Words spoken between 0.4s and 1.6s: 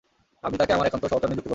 আমি তাকে আমার একান্ত সহচর নিযুক্ত করব।